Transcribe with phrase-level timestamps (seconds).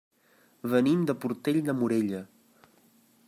[0.71, 2.23] Venim de Portell de Morella.